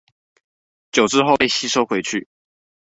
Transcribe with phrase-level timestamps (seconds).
[0.91, 2.27] 久置後被吸收回去